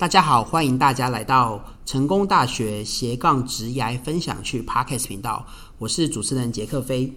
[0.00, 5.44] 大家好，欢迎大家来到成功大学斜杠职涯分享区 Podcast 频道，
[5.76, 7.12] 我是主持人杰克飞。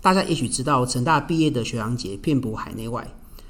[0.00, 3.04] 大家也许知道，成大毕业的学长姐遍布海内外。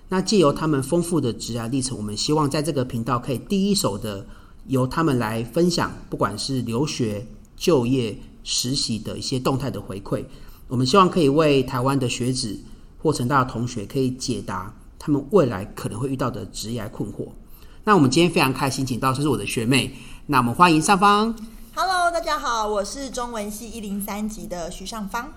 [0.09, 4.27] 那借由他们丰富的职涯历程，我们希望在这个频道可以第一手的
[4.69, 10.25] 由他们来分享，不管是留学、就业、实习的一些动态的回馈。
[10.69, 12.59] 我们希望可以为台湾的学子
[13.03, 17.27] 或成大的同学，可以解答他们未来可能会遇到的职涯困惑。
[17.87, 19.95] 那我们今天非常开心，请到这是我的学妹。
[20.29, 21.37] 那我们欢迎上方。
[21.75, 25.31] Hello，大家好，我是中文系一零三级的徐尚方。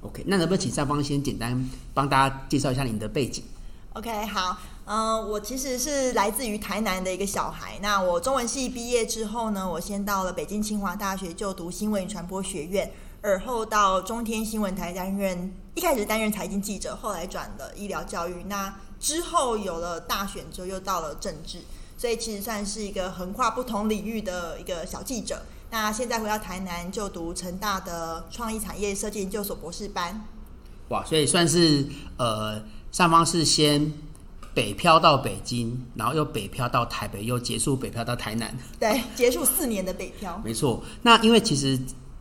[0.00, 3.44] OK，那能不能请上方先简单帮大家介绍一下您的背景
[3.92, 7.78] ？OK，好，嗯、呃，我其实是来自于台南的一个小孩。
[7.82, 12.90] 那我中文系毕业之后呢，我先到了北京清华大学就读新闻与传播学院，
[13.20, 18.42] 而后到中天新闻台担任，一开始担任财经记者，后来转了医疗教育。
[18.48, 18.74] 那
[19.04, 21.58] 之后有了大选之后，又到了政治。
[21.98, 25.42] 所以其实算是一个横跨不同领域的一个小记者。
[25.70, 30.24] 那现在回到台南就读成大的创意产业设计研究所博士班。
[30.88, 33.92] 哇，所以算是呃，上方是先
[34.52, 38.56] 北漂到北京，然后又北漂到台北，又结束北漂到台南。
[38.80, 40.40] 对，结束四年的北漂。
[40.44, 40.82] 没错。
[41.02, 41.78] 那因为其实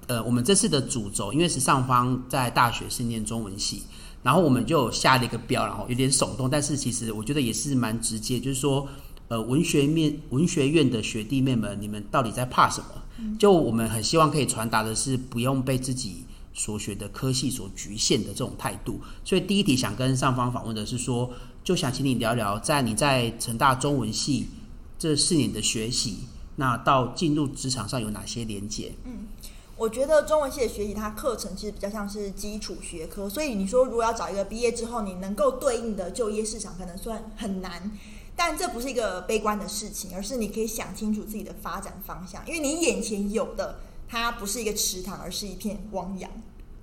[0.07, 3.83] 呃，我们这次的主轴，因为是上方在大学是念中文系，
[4.23, 8.87] 然后我们就下了一个标，然后有点耸动，但是其实我觉得也是蛮直接，就是说。
[9.29, 13.37] 呃，文学面文学院的学弟妹们，你们到底在怕什么？
[13.39, 18.99] 就我们很希望可以传达的是，不用被自己所学的科系所局限的这种态度。
[19.23, 21.31] 所以第一题想跟上方访问的是说，
[21.63, 24.45] 就想请你聊聊，在你在成大中文系
[24.99, 26.17] 这四年的学习，
[26.57, 28.91] 那到进入职场上有哪些连结？
[29.05, 29.25] 嗯，
[29.75, 37.91] 我觉得中文系的学习，它课程其实比较像是基础学科，所以你说如果要找一个毕业之后你能够对应的就业市场，可能算很难。
[38.35, 46.29] 但这不是一个悲观的事情，而是你可以想清楚自己的发展方向，因为你眼前有的它不是一个池塘，而是一片汪洋。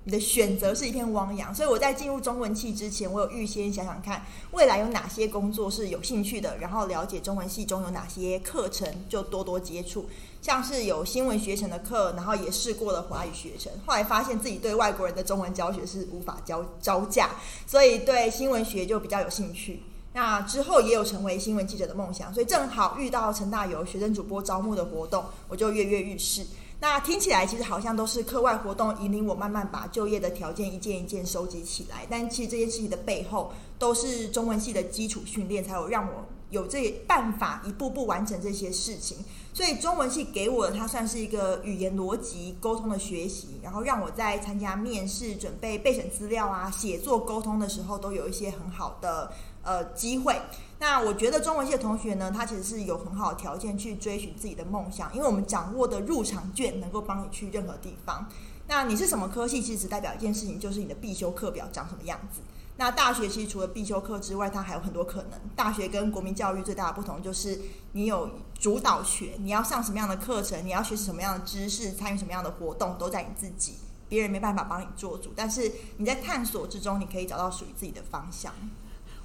[0.03, 10.09] 你的选择是一片汪洋，所以我在进入中文系之前，我有预先想想看未来有哪些工作是有兴趣的，然后了解中文系中有哪些课程，就多多接触。
[10.41, 17.29] 像是有新闻学程的课，然后也试过了华语学程，后来发现自己对外国人的中文教学是无法招招架，
[17.67, 19.83] 所以对新闻学就比较有兴趣。
[20.13, 26.45] 那之后也有成为新闻记者的梦想，所以正好遇到陈大有学生主播招募的活动，我就跃跃欲试。
[26.79, 39.17] 那听起来其实好像都是课外活动引领我慢慢把就业的条件一件一件收集起来，但其实这件事情的背后都是中文系的基础训练，才有让我有这办法一步步完成这些事情。
[39.53, 49.31] 所以中文系给我的它算是一个语言逻辑沟通的学习，然后让我在参加面试、准备备审资料啊、写作沟通的时候都有一些很好的。
[49.63, 50.41] 呃，机会。
[50.79, 58.27] 那我觉得中文系的同学呢，他其实是有很好的条件去追寻自己的梦想，因为我们掌握的入场券能够帮你去任何地方。
[58.67, 62.41] 那你是什么科系，其实只代表一件事情，就是你的必修课表长什么样子。
[62.77, 65.39] 那大学其实除了必修课之外，它还有很多可能。
[65.55, 67.59] 大学跟国民教育最大的不同就是
[67.91, 73.73] 你有主导权，你要上什么样的课程，你要学习什么样的知识，参与什么样的活动，都在你自己，
[74.09, 75.31] 别人没办法帮你做主。
[75.35, 78.51] 但是你在探索之中，你可以找到属于自己的方向。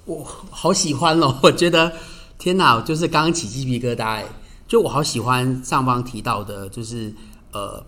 [0.05, 1.39] 我好喜欢哦！
[1.43, 1.93] 我觉得
[2.37, 4.25] 天哪，就是刚刚起鸡皮疙瘩哎！
[4.67, 7.13] 就我好喜欢上方提到的，就是
[7.51, 7.83] 呃，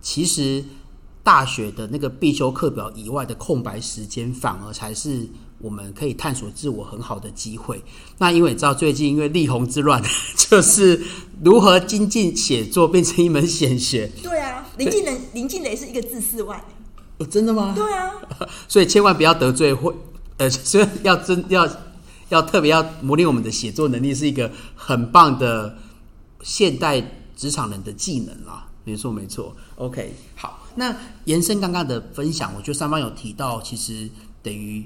[0.00, 0.64] 其实
[1.24, 5.26] 大学的那个必修课表以外的空白时间，反而才是
[5.58, 7.82] 我们可以探索自我很好的机会。
[8.18, 10.00] 那因为你知道，最近因为力宏之乱，
[10.36, 11.02] 就是
[11.42, 14.06] 如何精进写作变成一门显学。
[14.22, 16.62] 对啊，林静蕾，林静蕾是一个字四万。
[17.18, 17.72] 哦，真的吗？
[17.74, 18.12] 对啊，
[18.68, 19.92] 所以千万不要得罪或。
[20.36, 21.64] 呃， 所以要真要
[22.28, 25.78] 要特别要磨练我们的写作能力，是一个很棒的
[26.42, 27.00] 现代
[27.36, 28.66] 职场人的技能啦。
[28.82, 29.54] 没错，没错。
[29.76, 34.08] OK，好，那延伸刚刚的分享，我觉得上方有提到，其实
[34.42, 34.84] 等于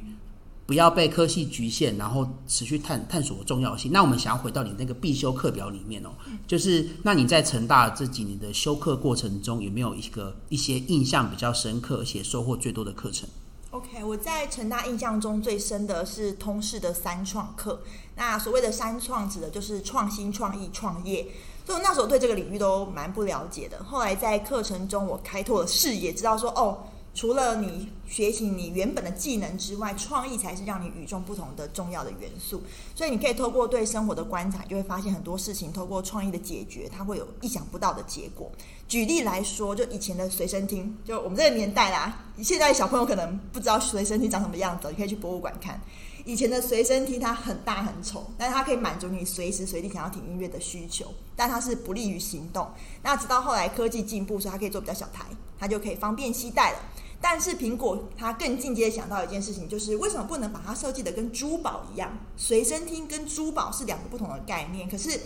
[0.67, 3.90] 不要被科系局限，然后持续探探索的重要性。
[3.90, 6.11] 那我们想要回到你那个必修课表里面哦，
[6.46, 13.26] 就是那你在成大这几年的修课过程中，有没有一个一些印象比较深刻而且收获最多的课程
[13.70, 17.82] ？OK，我在成大印象中最深的是通识的三创课。
[18.17, 21.29] 那所谓的三创指的就是创新、创意、创业。
[21.69, 23.85] 所以我那时候对这个领域都蛮不了解的。
[23.85, 26.79] 后来在课程中，我开拓了视野，知道说哦。
[27.15, 32.62] 除了你学习你原本的技能之外，创意才是让你与众不同的重要的元素。
[32.94, 38.49] 所以你可以透过对生活的观察，就会发现很多事情透过创意的解决，它会有意想不到的结果。
[38.87, 45.81] 举例来说，就以前的随身听，就我们这个年代啦，现在小朋友可能不知道随身听长什么样子，你可以去博物馆看。
[46.28, 52.69] 以前的随身听它很大很丑，但是它可以满足你随时随地想要听音乐的需求，但它是不利于行动。
[53.02, 55.25] 那直到后来科技进步，所以它可以做比较小台，
[55.58, 56.78] 它就可以方便携带了。
[57.19, 62.12] 但是苹果它更进阶想到一件事情，就是为什么不能把它设计的跟珠宝一样？
[62.36, 65.19] 随身听跟珠宝是两个不同的概念，可是。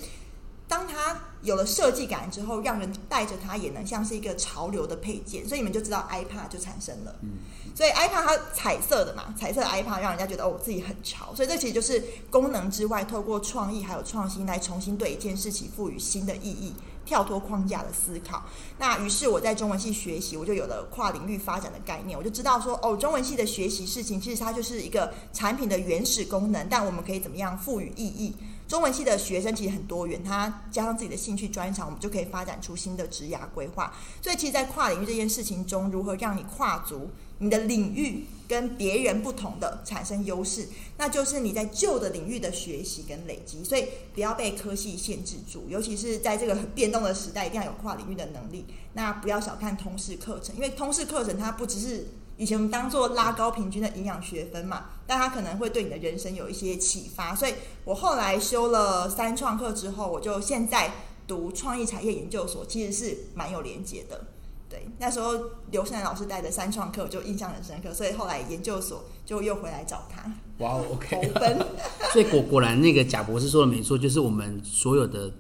[0.73, 7.15] 当它有了设计感之后，让人带着它也能像是一个潮流的配件，所以你们就知道 iPad 就产生了。
[7.21, 7.29] 嗯，
[7.75, 11.35] 所以 iPad 它彩色的嘛，彩色的 iPad 让人家觉得哦，自己很潮。
[11.35, 16.73] 所以这其实就是功能之外，透过创意还有创新来重新对一件事情赋予新的意义，
[17.05, 18.45] 跳脱框架的思考。
[18.79, 28.35] 那于是我在中文系学习，我就有了跨领域发展的概念，我就知道说哦，中文系的学习事情其实它就是一个产品的原始功能，但我们可以怎么样赋予意义？
[28.69, 33.93] 中文系的学生其实很多元，他加上自己的兴趣专长，我们就可以发展出新的职涯规划。
[34.23, 37.11] 所以，其实，在跨领域这件事情中，如何让你跨足
[37.43, 43.65] 你的领域跟别人不同的产生优势，那就是你在旧的领域的学习跟累积。
[43.65, 48.65] 所以，不要被科系限制住，尤其是在这个很变动的时代，一定要有跨领域的能力。
[48.93, 52.07] 那不要小看通识课程，因为通识课程它不只是。
[52.39, 57.53] 以前我们当做拉高平均的营养学分嘛，但它可能会对你的人生有一些启发，所以
[57.85, 60.91] 我后来修了三创课之后，我就现在
[61.27, 64.25] 读创意产业研究所，其实是蛮有连结的。
[64.73, 65.33] 对，那时候
[65.71, 70.33] 刘胜男老师带的三创课，我就印象很深刻，所以后来研究所就又回来找他。
[70.65, 71.31] 哇，OK，
[72.11, 75.31] 所以果果然那个贾博士说的没错，就是我们所有的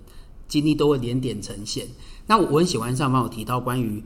[0.46, 1.88] 经历都会连点呈现。
[2.26, 4.04] 那我很喜欢上方有提到关于，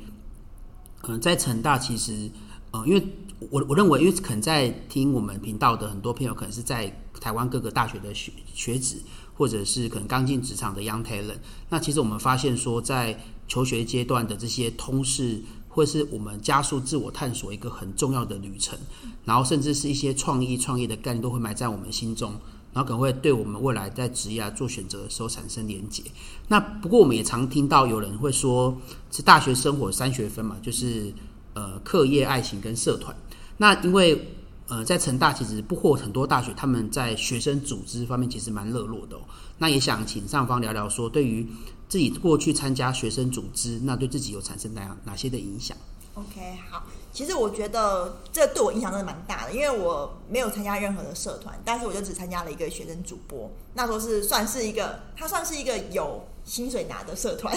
[1.08, 2.30] 嗯、呃，在成大其实。
[2.72, 3.02] 呃因为
[3.48, 9.00] 我我认为，因为可能在听我们频道的很多朋友，可能是在台湾各个大学的学学子，
[9.34, 11.38] 或者是可能刚进职场的 young talent。
[11.70, 18.78] 那其实我们发现说，在求学阶段的这些通识，或是我们加速自我探索一个很重要的旅程，
[19.24, 22.30] 然后甚至是一些创意创业的概念，都会埋在我们心中，
[22.72, 26.02] 然后可能会对我们未来在职业做选择的时候产生连结。
[26.48, 28.76] 那不过我们也常听到有人会说，
[29.10, 31.12] 是大学生活三学分嘛，就是。
[31.58, 33.16] 呃，课业、爱情跟社团。
[33.56, 34.28] 那因为
[34.68, 39.20] 呃，在成大其实不获很多大学，他们在学生组织方面其实蛮热络的哦。
[39.58, 41.46] 那也想请上方聊聊说，对于
[41.88, 45.76] 自己过去参加学生组织，那对自己有产生哪样哪些的影响
[46.14, 46.82] ？OK，好。
[47.12, 53.48] 其实我觉得这对我影响真的蛮大的，因为我没有参加任何的社团，但是我就只参加了一个学生主播。
[53.74, 57.56] 那时候是算是一个，它算是一个有薪水拿的社团。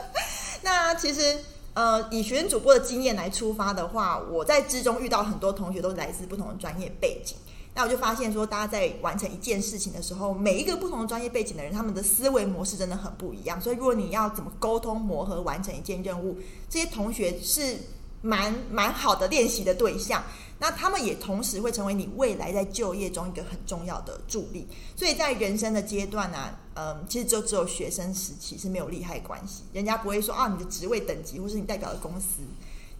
[0.64, 1.38] 那其实。
[1.78, 7.36] 呃，以学生主播的经验来出发的话，我在之中遇到很多同学都来自不同的专业背景，
[7.72, 13.60] 那我就发现说，大家在完成一件事情的时候，每一个不同的专业背景的人，他们的思维模式真的很不一样。
[13.60, 16.36] 所以，如果你要怎么沟通磨合完成一件任务，
[16.68, 17.76] 这些同学是
[18.22, 20.24] 蛮蛮好的练习的对象。
[20.60, 24.66] 那他们也同时会成为你未来在就业中一个很重要的助力，
[24.96, 32.42] 所以在人生的阶段呢、嗯，其实就只有学生时期是没有利害关系，人家不会说啊，你的职位等级或是你代表的公司，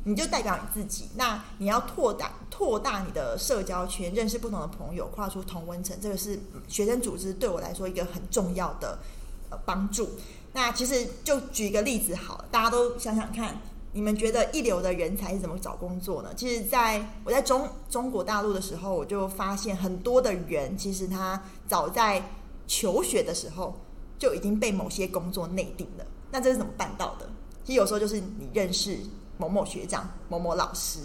[0.04, 1.08] 你就代表你自己。
[1.16, 6.38] 那你要拓大拓大你的社交圈，认识不同的朋友，跨出同温层，这个是
[6.68, 9.00] 学生组织对我来说一个很重要的
[9.50, 10.10] 呃帮助。
[10.52, 13.60] 那其实就举一个例子好了，大家都想想看。
[13.92, 16.30] 你们觉得一流的人才是怎么找工作呢？
[16.36, 22.22] 其实，在我在中中国大陆的时候，我就发现很多的人，其实他早在
[22.66, 23.74] 求学的时候
[24.18, 26.04] 就已经被某些工作内定了。
[26.30, 27.28] 那这是怎么办到的？
[27.64, 28.98] 其实有时候就是你认识
[29.38, 31.00] 某某学长、某某老师。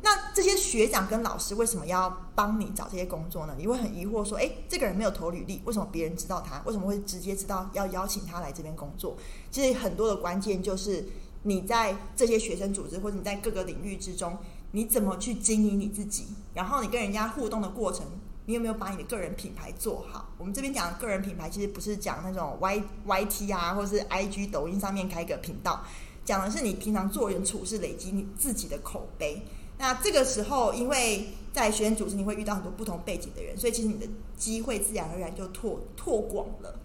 [0.00, 3.54] 那这些学长跟老师为什么要帮你找这些工作呢？
[3.56, 6.60] 你会很疑惑说：“诶，这个人没有投履历，为什么别人知道他？
[6.64, 9.16] 为什么会直接知道要邀请他来这边工作？”
[9.52, 11.06] 其实很多的关键就是。
[11.44, 14.38] 你在这些学生组织，或者你在各个领域之中，
[14.70, 16.26] 你怎么去经营你自己？
[16.54, 18.06] 然后你跟人家互动的过程，
[18.46, 20.28] 你有没有把你的个人品牌做好？
[20.38, 25.84] 我们这边讲的个人品牌，其实不是讲那种 Y Y T 啊，或是 I G 抖音上面开个频道，
[26.24, 29.42] 讲的是你平常做人处事，累积你自己的口碑。
[29.78, 34.06] 那这个时候，因为在学生组织，你会遇到很多不同背景的人，所以其实你的
[34.36, 36.78] 机会自然而然就拓拓广了。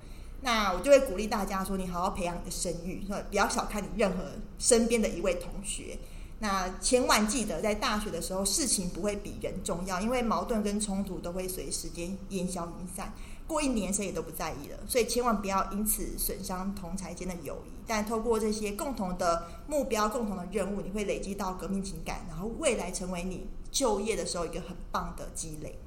[0.47, 4.23] 那我就会鼓励大家说，你好好培养你的声誉，说不要小看你任何
[4.57, 5.99] 身边的一位同学。
[6.39, 13.13] 那千万记得，在大学的时候，事情不会比人重要，因为矛盾跟冲突都会随时间烟消云散。
[13.45, 14.77] 过一年，谁也都不在意了。
[14.87, 17.71] 所以千万不要因此损伤同才间的友谊。
[17.85, 25.77] 但透过这些共同的目标、共同的任务，你会累积到革命情感，然后未来成为你就业的时候一个很棒的积累。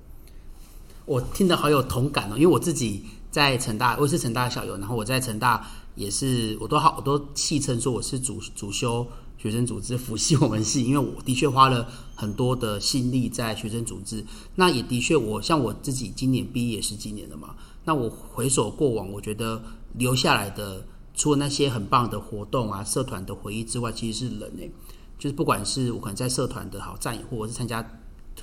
[1.07, 3.07] 我听得好有同感哦，因为我自己。
[3.31, 9.07] 在成大，我是成大校友，然后我在成大也是，我都好，我都戏称说我是主主修
[9.39, 14.25] 学生组织辅系我们系，因为我的确花了很多的心力在学生组织。
[14.57, 17.55] 那也的确，我像我自己今年毕业也十几年了嘛。
[17.85, 19.63] 那我回首过往，我觉得
[19.95, 20.85] 留下来的，
[21.15, 24.71] 除了那些很棒的活动啊、社团的回忆之外，其实是人诶，
[25.19, 27.83] 就是不管是我可能在社团的好战友，或者是参加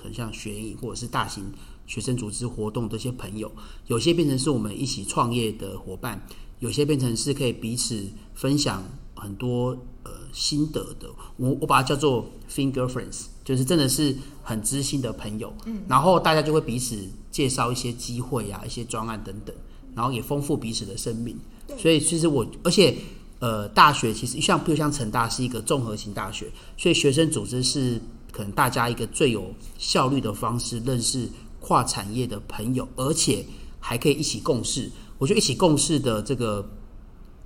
[0.02, 1.52] 很像学营，或者是大型
[1.88, 3.52] 学生组织活动的一些朋友，
[3.88, 6.24] 有些变成是我们一起创业的伙伴，
[6.60, 8.84] 有些变成是可以彼此分享
[9.16, 10.12] 很多呃。
[10.34, 15.52] 心得的，我我把它叫做 finger friends，就是真的是很知心的朋友。
[15.66, 16.96] 嗯，然后大家就会彼此
[17.32, 19.56] 介绍一些机会啊，一些专案等等，
[19.96, 21.36] 然后也丰富彼此的生命。
[21.66, 22.96] 对，所以其实我，而且
[23.40, 28.00] 呃，大学其实像，比如像成大是一个综合型大学，所以学生组织是
[28.32, 31.28] 可能大家一个最有效率的方式认识
[31.68, 33.46] 跨产业的朋友，而且
[33.82, 34.90] 还可以一起共事。
[35.18, 36.66] 我觉得一起共事的这个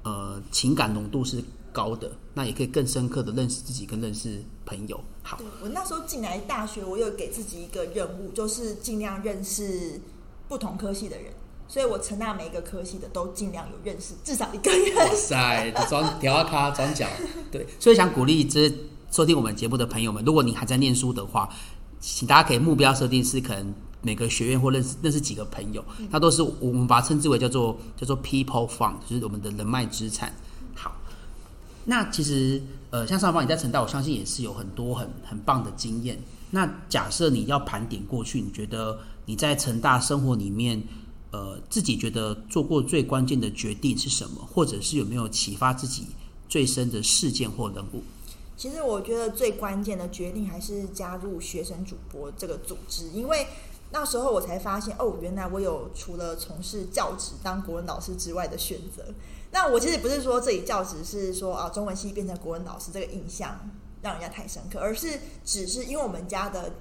[0.03, 4.99] 呃情感浓度是高的，那也可以更深刻的认识自己跟认识朋友。
[5.23, 9.99] 好，我那时候进来大学，我有给自己一个任务，就是尽量认识
[10.47, 11.33] 不同科系的人。
[11.67, 14.95] 所以我成大每一个科系的都尽量有认识，至少一个人。
[14.97, 17.07] 哇塞，转调啊咖转角，
[17.49, 17.65] 对。
[17.79, 18.71] 所以想鼓励这
[19.09, 21.49] 收听我们节目的朋友们，如果你还在念书的话，
[21.99, 30.33] 请大家可以目标设定是可能每个学院或认识认识几个朋友，那都是我们把它称之为叫做叫做 people fund，就是我们的人脉资产。
[30.73, 30.95] 好
[31.85, 36.19] 那其实，呃，像上方你在成大，我相信也是有很多很很棒的经验。
[36.49, 40.81] 那假设你要盘点过去，你觉得你在成大生活里面，
[41.31, 44.47] 呃，自己觉得做过最关键的决定是什么？
[44.51, 46.07] 或者是有没有启发自己
[46.49, 48.03] 最深的事件或人物？
[48.57, 53.47] 其实我觉得最关键的决定还是加入学生主播这个组织，因为
[53.91, 59.03] 那时候我才发现，哦，原来我有除了从事教职当国文老师之外的选择。
[59.51, 63.69] 那我其实不是说这里教职是说啊，中文系变成国文老师这个印象
[64.01, 66.71] 让人家太深刻，而是只是因为我们家的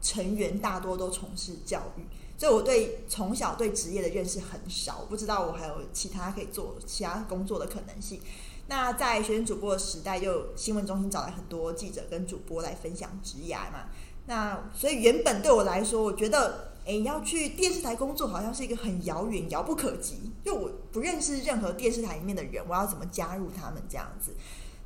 [0.00, 2.02] 成员大多都从事教育，
[2.36, 8.20] 所以我对从小对职业的认识很少，我不知道我还有其他可以做其他工作的可能性。
[8.66, 13.86] 那在学生主播的时代，就新闻中心找来很多记者跟主播来分享职涯嘛。
[14.26, 16.72] 那所以原本对我来说，我觉得。
[16.84, 20.32] 哎，要去电视台工作，好像是一个很遥远、遥不可及。
[20.44, 24.34] 就我不认识任何电视台里面的人，我要怎么加入他们这样子？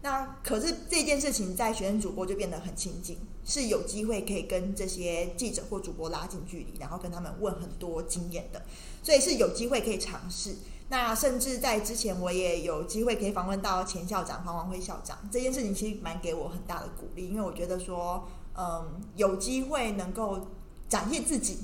[0.02, 3.16] 那可是这件事情在学生主播就变得很亲近，
[3.47, 8.62] 是有机会可以跟这些记者或主播拉近距离，然后跟他们问很多经验的，
[9.02, 10.55] 所以是有机会可以尝试。
[10.90, 20.49] 那甚至在之前，我也有机会可以访问到前校长黄王辉校长，这件事情其实蛮给我很大的鼓励，因为我觉得说，嗯，有机会能够
[20.89, 21.59] 展现自己。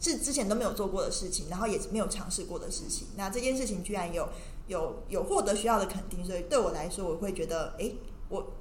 [0.00, 3.08] 是之前都没有做过的事情，然后也没有尝试过的事情。
[3.16, 4.28] 那这件事情居然有
[4.68, 7.90] 有有获得学校的肯定，所以对我来说，我会觉得，哎，
[8.28, 8.52] 我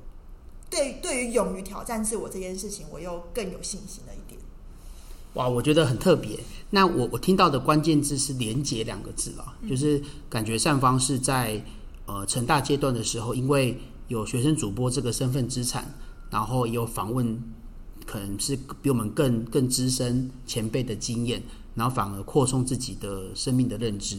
[0.68, 4.42] 对对于勇于挑战自我这件事情，我又更有信心了一点。
[5.36, 6.40] 哇，我觉得很特别。
[6.72, 11.64] 那我我听到的关键字是“连结”两个字啊，就是感觉善方是在
[12.08, 15.94] 呃成大阶段的时候，因为有学生主播这个身份资产，
[16.32, 17.40] 然后也有访问。
[18.08, 21.44] 可能是比我们更更资深前辈的经验，
[21.76, 24.18] 然后反而扩充自己的生命的认知。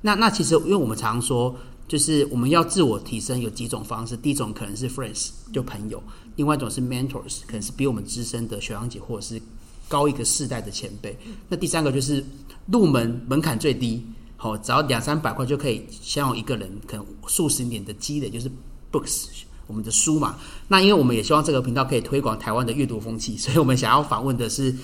[0.00, 1.54] 那那其实，因为我们常说，
[1.86, 4.16] 就是我们要自我提升有几种方式。
[4.16, 5.98] 第一种可能是 friends，就朋友；
[6.36, 9.40] 另外一种是 mentors，可能是比我们资深的学长姐或者是
[9.88, 11.18] 高一个世代的前辈。
[11.48, 12.24] 那第三个就是
[12.66, 14.02] 入门门槛最低，
[14.36, 18.50] 好，只要两三百块就可以享有一个人可能数十年的积累，就是
[18.90, 19.26] books。
[19.68, 24.74] 我们的书嘛，那因为我们也希望这个频道可以推广台湾的阅读风气，所以我们想要访问的是，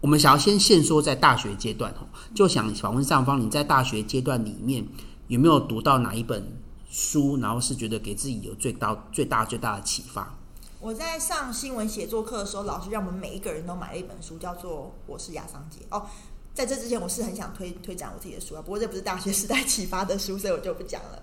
[0.00, 4.82] 我们想要先限缩在大学阶段哦，就想访问上方，你在大学阶段里面
[5.26, 6.42] 有没有读到哪一本
[6.88, 10.32] 书，然后是觉得给自己有最大、最大、最大的启发？
[10.80, 16.06] 我在上新闻写作课的时候，老师让我们每一个人都买了一本书，叫做《我是亚桑杰》哦。
[16.52, 21.20] 在这之前，我是很想推推展我自己的书啊，不过这不是大学时代启发的书，所以我就不讲了。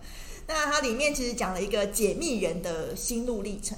[0.54, 3.78] 那它里面其实讲了一个解密人的心路历程，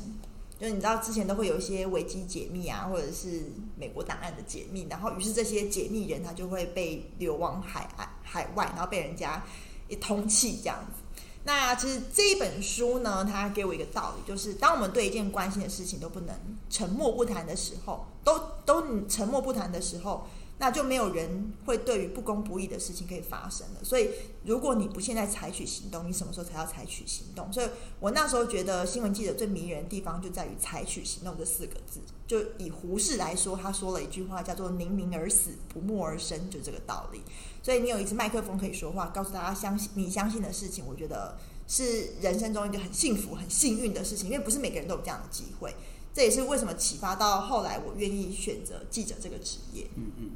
[0.60, 3.44] 就是你知道之前都会有一些维基解密啊，或者是
[3.78, 9.44] 美国档案的解密，然后于是这些解密人他就会被流亡海岸海外，然后被人家
[9.88, 11.02] 一通缉这样子。
[11.46, 16.36] 那其实这一本书呢，它给我一个道理，就是当我们对一件关心的事情都不能
[16.70, 20.26] 沉默不谈的时候，都都沉默不谈的时候。
[20.64, 23.84] 那就没有人会对于不公不义的事情可以发生了。
[23.84, 24.10] 所以，
[24.46, 27.52] 如果你不现在采取行动，你什么时候才要采取行动？
[27.52, 27.68] 所以
[28.00, 32.00] 我那时候觉得新闻记者最迷人的地方就在于“采取行动”这四个字。
[32.26, 37.20] 就以胡适来说，他说了一句话叫做“宁鸣而死，不默而生”，就这个道理。
[37.62, 45.76] 所以，你有一支麦克风可以说话，告诉大家相信你相信的事情，我觉得是人生中一个很幸福、很幸运的事情，因为不是每个人都有这样的机会。
[46.14, 49.88] 这也是为什么启发到后来我愿意选择记者这个职业。
[49.98, 50.30] 嗯嗯。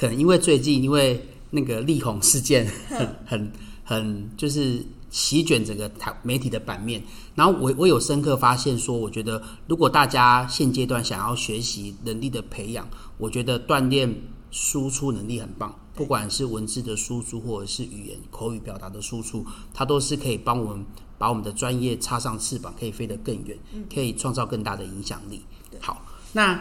[0.00, 3.52] 可能因为最近因为那个力宏事件 很很
[3.84, 7.02] 很就是席卷整个台媒体的版面，
[7.34, 12.88] 然后我我有深刻发现说，我觉得如果大家现阶段想要学习能力的培养，
[13.18, 14.10] 我觉得锻炼
[14.50, 20.82] 输出能力很棒，不管是文字的输出或者是语言口语表达的输出，它都是可以帮我们。
[21.20, 23.54] 把我们的专业插上翅膀，可以飞得更远，
[23.92, 25.42] 可以创造更大的影响力。
[25.78, 26.02] 好，
[26.32, 26.58] 那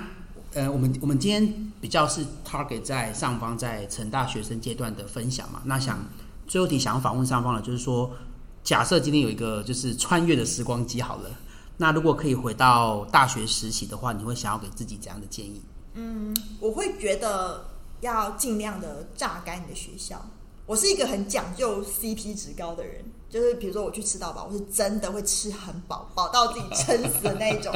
[0.54, 5.62] 呃，我们我们今天比较是 target 在上方在成大学生阶段的分享嘛。
[5.66, 6.04] 那想
[6.48, 8.12] 最后题想要访问上方的，就是说，
[8.64, 11.30] 假设今天有一个就是穿越的时光机好了，
[11.78, 15.62] 那如果可以回到大学实习的话，你会想要给自己怎样的建议？
[15.94, 17.66] 嗯，我会觉得
[18.02, 20.26] 要尽量的榨干你的学校。
[20.66, 23.06] 我是一个很讲究 CP 值高的人。
[23.30, 27.72] 就是比如说我去吃到饱，我是真的会吃很饱，饱到自己撑死的那一种。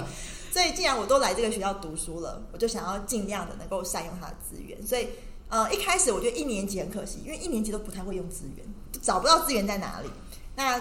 [0.54, 4.86] 所以既然我都来这个学校读书了，我就想要尽量的能够善用它的资源。
[4.86, 5.10] 所以
[5.50, 8.64] 呃，一开始我觉得一年级很可惜，因为一年级都不太会用资源，
[9.02, 10.10] 找不到资源在哪里。
[10.56, 10.80] 那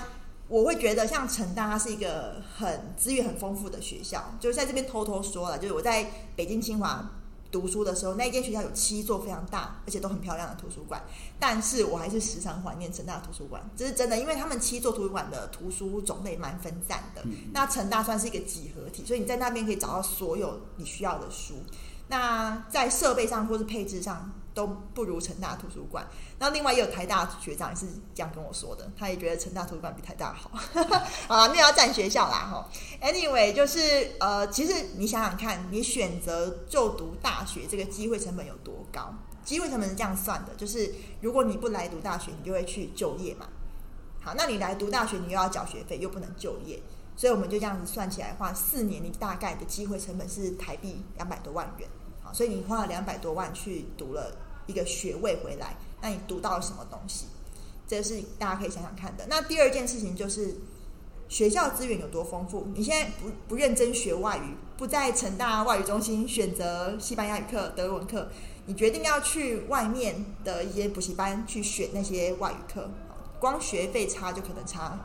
[0.48, 4.34] 我会觉得像成大，它是一个很资源很丰富的学校。
[4.38, 7.10] 就是在这边偷偷说了，就是我在北京清华。
[7.52, 11.00] 读书的时候，那间学校有七座非常大而且都很漂亮的图书馆，
[11.38, 17.22] 但是我还是时常怀念成大图书馆，这是真的，因为他们七座图书馆的图书种类蛮分散的。
[17.52, 21.62] 那成大算是一个几何体，所以你在那边可以找到所有你需要的书。
[22.08, 24.32] 那在设备上或是配置上。
[24.54, 26.06] 都不如成大图书馆。
[26.38, 30.50] 那另外也有台大学长也是这样跟我说的，他也觉得成大图书馆比台大好。
[31.28, 32.68] 啊，没有要占学校啦哈。
[33.00, 39.14] Anyway，就是呃，其实你想想看，你选择就读大学这个机会成本有多高？
[39.44, 43.48] 机会成本是这样算的，就是如果你不来读大学，你就会去就业嘛。
[44.20, 46.80] 好，那你来读大学，你又要缴学费，又不能就业，
[47.16, 51.88] 所以我们就这样子算起来的话，四年你大概的机会成本是台币两百多万元。
[52.22, 57.26] 好所以你花了两百多万去读了一个学位回来，那你读到了什么东西？
[57.86, 59.26] 这是大家可以想想看的。
[59.28, 60.56] 那第二件事情就是
[61.28, 62.66] 学校资源有多丰富。
[62.74, 68.28] 你现在不不认真学外语，不在成大外语中心选择西班牙语课、德文课，
[68.64, 72.88] 你决定要去外面的一些补习班去选那些外语课，
[73.38, 74.98] 光学费差就可能差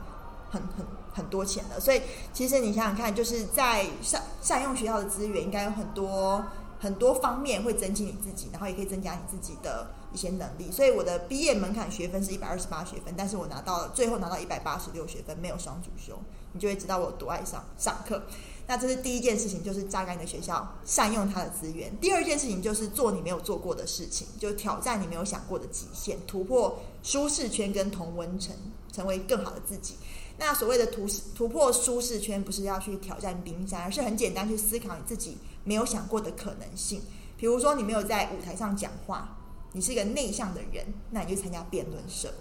[0.48, 1.78] 很很很多钱了。
[1.78, 2.00] 所以
[2.32, 6.42] 其实你想想看，就是在善善用学校的资源，应该有很多。
[6.78, 10.70] 很多方面会增进你自己，然后也可以增加你自己的一些能力。
[10.70, 16.18] 所以我的毕业门槛学分是一百二十八学分，但是我拿到了最后拿到一百八十六学分，没有双主修，
[16.52, 18.22] 你就会知道我有多爱上上课。
[18.66, 21.90] 那这是第一件事情，就是榨干你的学校，善用它的资源。
[22.00, 28.54] 第二件事情就是做你没有做过的事情，就挑战你没有想过的极限，突破舒适圈跟同温层，
[28.92, 29.94] 成为更好的自己。
[30.36, 37.04] 那所谓的突突破舒适圈，不是要去挑战冰山，而是很简单去思考你自己没有想过的可能性。
[37.36, 39.28] 比如说，你没有在舞台上讲话，
[39.72, 42.32] 你是一个内向的人，那你就参加辩论社。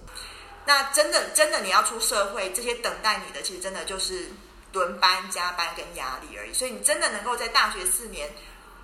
[0.65, 4.29] 那真的真的你要出社会，这些等待你的，其实真的就是
[4.71, 6.53] 轮班、加班跟压力而已。
[6.53, 8.29] 所以你真的能够在大学四年，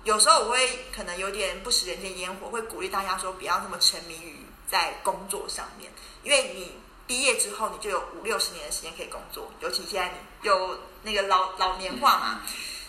[0.04, 4.36] 有时候我会可能有点不食人间烟火，会鼓励大家说不要那么沉迷于
[4.68, 5.90] 在工作上面，
[6.22, 6.72] 因为你。
[7.06, 12.40] 毕业之后，你就有五六十年的时间可以工作，尤其现在你有那个老老年化嘛，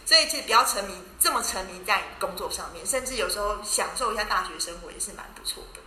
[0.06, 5.80] 所以其实不要沉迷这么沉迷在工作上面，甚至有时候享受一下大学生活也是蛮不错的。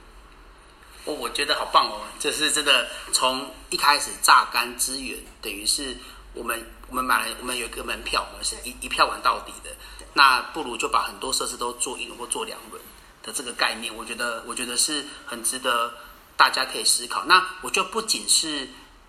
[1.05, 5.97] 我我觉得好棒哦，这是真的从一开始榨干资源，等于是
[6.35, 9.71] 我们我们买了我们有一个门票，我们是一一票玩到底的，
[10.13, 12.83] 那不如就把很多设施都做一轮或做两轮
[13.23, 15.95] 的这个概念，我觉得我觉得是很值得。
[16.39, 18.69] 大家可以思考，那我就不仅是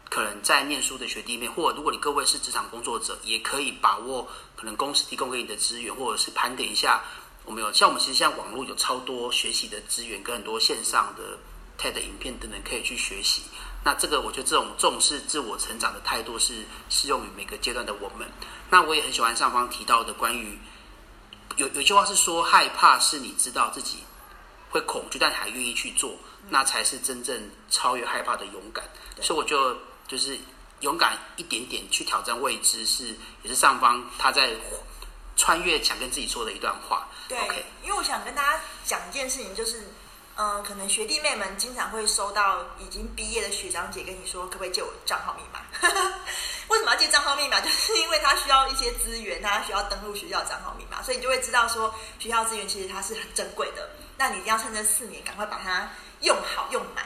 [0.10, 7.02] 可能在念书的学弟妹，或者如果你各位是职场工作者，也可以把握可能公司提供给你的资源，或者是盘点一下
[7.46, 11.38] 我们有像我们其实现在网络有超多学习的资源，跟很多线上的
[11.78, 13.44] TED 影片等等可以去学习。
[13.84, 18.28] 那这个我觉得这种重视自我成长的态度是适用于每个阶段的我们。
[18.70, 20.60] 那我也很喜欢上方提到的关于
[21.56, 24.00] 有有句话是说，害怕是你知道自己
[24.70, 26.16] 会恐惧，但还愿意去做。
[26.52, 28.84] 那才是真正超越害怕的勇敢，
[29.22, 29.78] 所以我就
[30.10, 30.38] 就是
[30.82, 34.50] 勇敢一点点去挑战未知，是也是上方他在
[35.38, 37.08] 穿越想跟自己说的一段话。
[37.28, 37.64] 对，Okay.
[37.84, 39.82] 因为我想跟大家讲一件事情，就是
[40.36, 45.60] 嗯、呃，可能学弟妹们经常会收到已经毕业的学长姐跟你说，可不可以借我账号密码？
[46.70, 47.60] 为什么要借账号密码？
[47.62, 53.90] 就是因为他需要一些资源，他需要登录学校账号密码，所以你就会知道说学校资源其实它是很珍贵的。
[54.18, 55.88] 那你一定要趁这四年赶快把它。
[56.22, 57.06] 用好用满，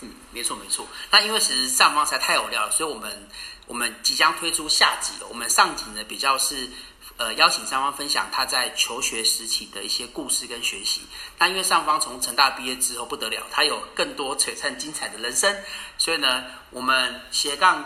[0.00, 0.86] 嗯，没错没错。
[1.10, 3.28] 那因为其实上方实在太有料了，所以我们
[3.66, 5.12] 我们即将推出下集。
[5.28, 6.68] 我们上集呢比较是
[7.16, 11.00] 呃邀请上方分享他在求学时期的一些故事跟学习。
[11.38, 15.56] 那因为上方从成大毕业之后不得了，他有更多璀璨精彩的人生，
[15.96, 17.82] 所以呢，我们斜杠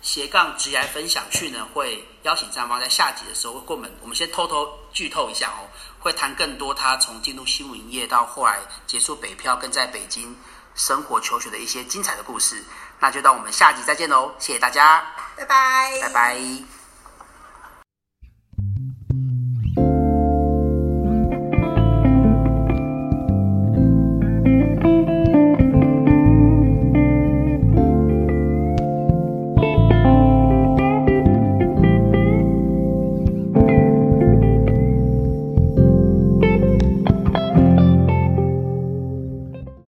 [0.00, 10.34] 斜杠职涯分享去呢会邀请上方在下集的时候会跟我们，我们先偷偷剧透一下哦，会谈更多他从进入新闻业到后来结束北漂，跟在北京。
[10.74, 12.62] 生活求学的一些精彩的故事，
[13.00, 14.34] 那就到我们下集再见喽！
[14.38, 15.04] 谢谢大家，
[15.36, 16.81] 拜拜，拜拜。